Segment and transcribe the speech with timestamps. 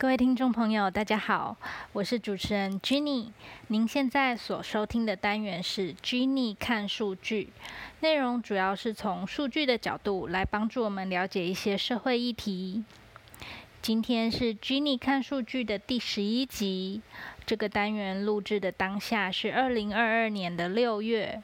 [0.00, 1.56] 各位听众朋友，大家好，
[1.92, 3.32] 我是主持人 Jenny。
[3.66, 7.48] 您现在所收听的单元是 Jenny 看数据，
[7.98, 12.84] 内容主要是从数据的角度来帮助我们了解一些社会议题。
[13.82, 17.02] 今天是 Jenny 看数据的第十一集。
[17.44, 21.42] 这个单元录制的当下是二零二二年的六月。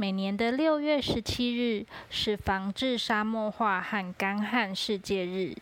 [0.00, 5.54] 每年的六月十七日是防治沙漠化和干旱世界日。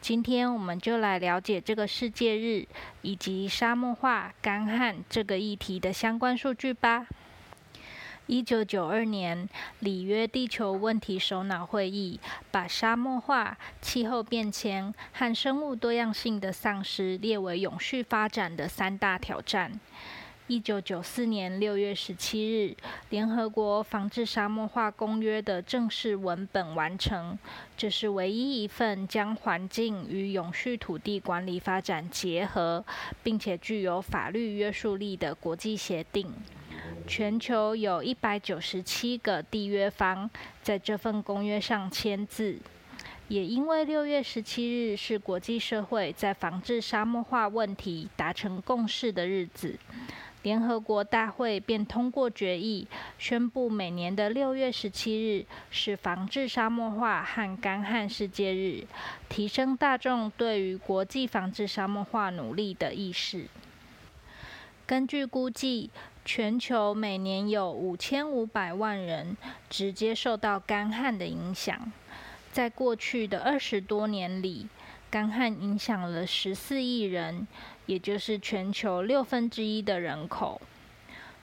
[0.00, 2.66] 今天我们就来了解这个世界日
[3.02, 7.06] 以及沙漠化、干旱这个议题的相关数据吧。
[8.26, 12.18] 一九九二年，里约地球问题首脑会议
[12.50, 19.78] 把沙漠化、气候变迁和生物多样性的丧失列为永续发展的三大挑战。
[20.46, 22.76] 一九九四年六月十七日，
[23.08, 27.38] 联合国防治沙漠化公约的正式文本完成。
[27.78, 32.84] 这是唯一一份将环境与永续土地管理发展结合，
[33.22, 36.30] 并且具有法律约束力的国际协定。
[37.06, 40.28] 全球有一百九十七个缔约方
[40.62, 42.58] 在这份公约上签字。
[43.28, 49.78] 也因为六月十七日是国际社会在防治沙漠化问题达成共识的日子。
[50.44, 52.86] 联合国大会便通过决议，
[53.18, 58.84] 宣布每年的六月十七日是防治沙漠化和干旱世界日，
[59.30, 63.46] 提升大众对于国际防治沙漠化努力的意识。
[64.86, 65.88] 根据估计，
[66.26, 69.34] 全球每年有五千五百万人
[69.70, 71.90] 直接受到干旱的影响。
[72.52, 74.68] 在过去的二十多年里，
[75.14, 77.46] 干旱影响了十四亿人。
[77.86, 80.60] 也就是全球六分之一的人口。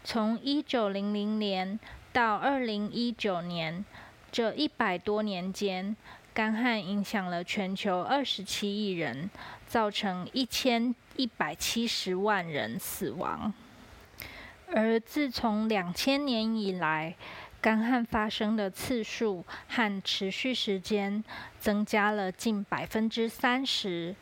[0.04, 1.80] 从一九零零年
[2.12, 3.86] 到二零一九年
[4.30, 5.96] 这一百多年间，
[6.34, 9.30] 干旱影响了全球二十七亿人，
[9.68, 13.54] 造成一千一百七十万人死亡。
[14.74, 17.16] 而自从两千年以来，
[17.62, 21.24] 干旱发生的次数和持续时间
[21.60, 24.16] 增加了近百分之三十。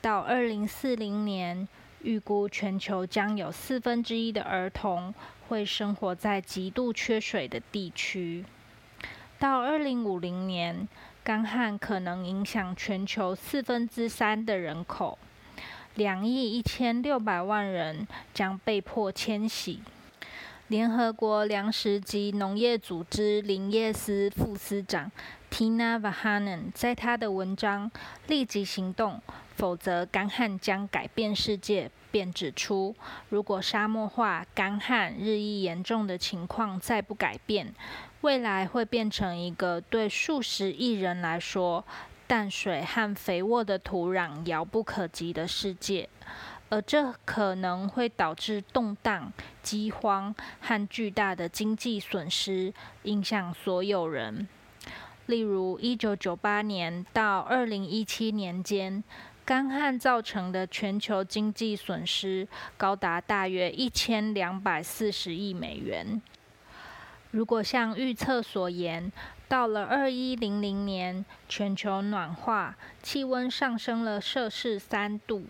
[0.00, 1.66] 到二零四零年，
[2.02, 5.12] 预估全球将有四分之一的儿童
[5.48, 8.44] 会生活在极度缺水的地区。
[9.36, 10.86] 到二零五零年，
[11.24, 15.18] 干旱可能影响全球四分之三的人口，
[15.96, 19.80] 两亿一千六百万人将被迫迁徙。
[20.68, 25.12] 联合国粮食及农业组织林业司副司长
[25.48, 27.88] Tina Vahanen 在他的文章
[28.26, 29.14] 《立即行动》。
[29.54, 31.90] 否则，干旱将改变世界。
[32.10, 32.94] 便指出，
[33.28, 37.72] 如果沙漠化、干旱日益严重的情况再不改变，
[38.22, 41.84] 未来会变成一个对数十亿人来说，
[42.26, 46.08] 淡水和肥沃的土壤遥不可及的世界。
[46.68, 49.32] 而这可能会导致动荡、
[49.62, 52.72] 饥荒和巨大的经济损失，
[53.02, 54.48] 影响所有人。
[55.26, 59.02] 例如，一九九八年到二零一七年间。
[59.44, 66.20] 干旱造成的全球经济损失高达大约一千两百四十亿美元。
[67.30, 69.12] 如果像预测所言，
[69.46, 75.44] 到了二一零零年，全球暖化，气温上升了摄氏三度，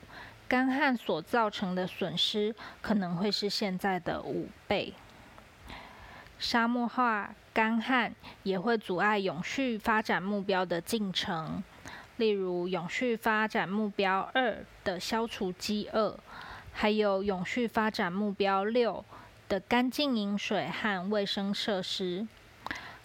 [0.49, 4.95] 干旱所造成的损失可能会是现在的五倍。
[6.39, 11.65] 沙漠化、干旱也会阻碍永续发展目标的进程。
[12.19, 16.19] 例如，永续发展目标二的消除饥饿，
[16.73, 19.05] 还有永续发展目标六
[19.49, 22.27] 的干净饮水和卫生设施。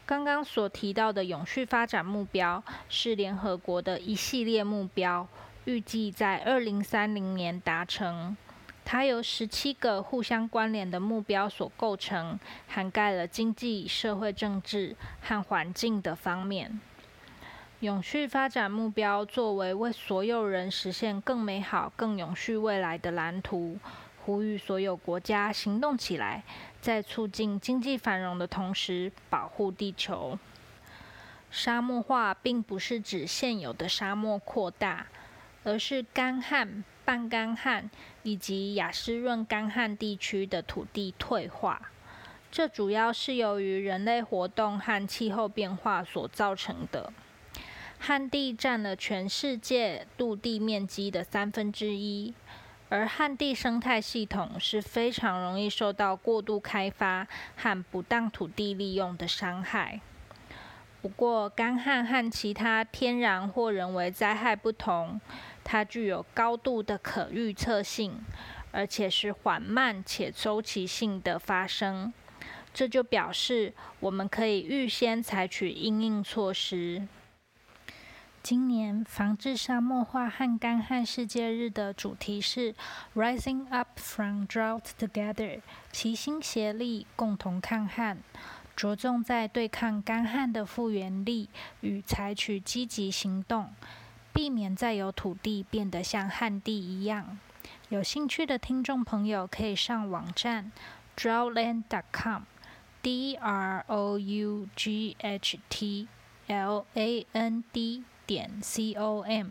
[0.06, 5.28] 刚刚所提到的永续发展目标是联合国的一系列目标，
[5.66, 8.36] 预计在二零三零年达成。
[8.84, 16.82] 它由十七个互相关联的目标所构成，涵盖了经济、社会、政治和环境的方面。
[17.82, 23.78] 永续发展目标作为为所有人实现更美好、更永续未来的蓝图，
[24.26, 26.44] 呼吁所有国家行动起来，
[26.82, 30.38] 在促进经济繁荣的同时保护地球。
[31.50, 35.08] 沙漠化并不是指现有的沙漠扩大，
[35.64, 37.90] 而是干旱、半干旱
[38.24, 41.90] 以及亚湿润干旱地区的土地退化。
[42.52, 47.14] 这主要是由于人类活动和气候变化所造成的。
[47.98, 52.34] 旱地占了全世界陆地面积的三分之一，
[52.90, 60.02] 而旱地生态系统是非常容易受到过度开发和不当土地利用的伤害。
[61.02, 65.20] 不过，干旱和其他天然或人为灾害不同，
[65.64, 68.24] 它具有高度的可预测性，
[68.72, 72.14] 而且是缓慢且周期性的发生。
[72.74, 77.08] 这就表示我们可以预先采取应应措施。
[78.44, 82.74] 今年防治沙漠化和干旱世界日的主题是
[83.14, 85.62] “Rising Up from Drought Together”，
[85.92, 88.20] 齐心协力，共同抗旱。
[88.82, 91.50] 着重在对抗干旱的复原力
[91.82, 93.70] 与采取积极行动，
[94.34, 97.38] 避免再有土地变得像旱地一样。
[97.90, 100.72] 有兴趣的听众朋友可以上网站
[101.16, 106.08] droughland.com，d r o u g h t
[106.48, 109.50] l a n d 点 c o m，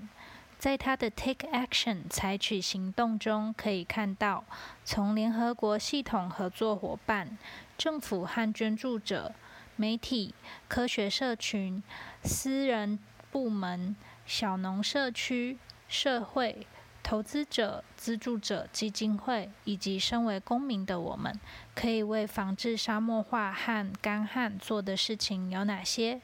[0.58, 4.42] 在它的 Take Action 采取行动中，可以看到
[4.84, 7.38] 从联合国系统合作伙伴。
[7.80, 9.34] 政府和捐助者、
[9.74, 10.34] 媒体、
[10.68, 11.82] 科学社群、
[12.22, 12.98] 私人
[13.30, 13.96] 部门、
[14.26, 15.56] 小农社区、
[15.88, 16.66] 社会、
[17.02, 21.40] 投资者、资助者、基金会，以及身为公民的我们，
[21.74, 26.20] 可以为防治沙漠化和干旱做的事情有哪些？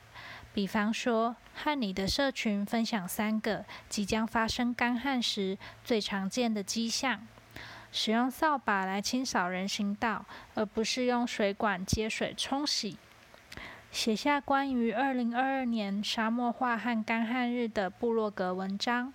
[0.52, 7.26] 比方说，和你的社群分享三个即将发生干旱时最常见的迹象。
[7.90, 10.24] 使用扫把来清扫人行道，
[10.54, 12.96] 而不是用水管接水冲洗。
[13.90, 19.12] 写下关于二零二二年沙漠化和干旱日的部落格文章，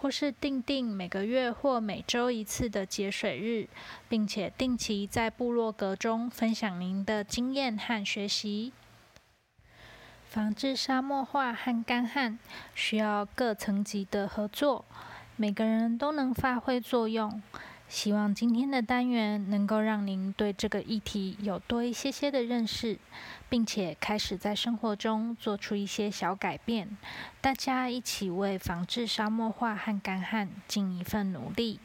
[0.00, 3.68] 或是定定每个月或每周一次的节水日，
[4.08, 8.72] 并且定期在部落格中分享您的经验和学习。
[10.24, 12.38] 防治沙漠化和干旱
[12.74, 14.84] 需要各层级的合作，
[15.36, 17.42] 每个人都能发挥作用。
[17.92, 22.98] 希望今天的单元能够让您对这个议题有多一些些的认识，
[23.50, 26.96] 并且开始在生活中做出一些小改变。
[27.42, 31.80] 大家一起为防治沙漠化和干旱尽一份努力。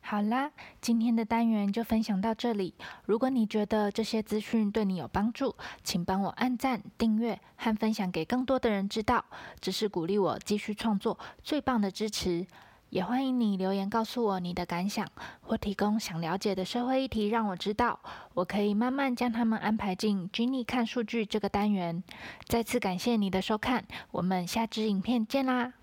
[0.00, 2.74] 好啦，今天的单元就分享到这里。
[3.06, 9.24] 如果你觉得这些资讯对你有帮助，请帮我按赞、订阅和分享给更多的人知道，
[9.60, 12.46] 这是鼓励我继续创作最棒的支持。
[12.90, 15.06] 也欢迎你留言告诉我你的感想，
[15.42, 18.00] 或提供想了解的社会议题，让我知道，
[18.34, 22.02] 我可以慢慢将他们安排进 Jenny 看数据这个单元。
[22.46, 25.74] 再次感谢你的收看，我们下支影片见啦！